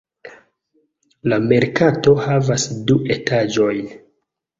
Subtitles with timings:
[1.33, 3.93] La merkato havas du etaĝojn.